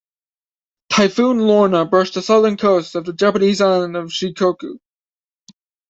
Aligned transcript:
Typhoon 0.91 1.37
Lorna 1.37 1.85
brushed 1.85 2.15
the 2.15 2.23
southern 2.23 2.57
coast 2.57 2.95
of 2.95 3.05
the 3.05 3.13
Japanese 3.13 3.61
island 3.61 3.95
of 3.95 4.07
Shikoku. 4.09 4.79